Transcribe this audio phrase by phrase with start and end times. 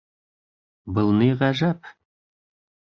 [0.95, 1.95] —Был ни ғәжәп!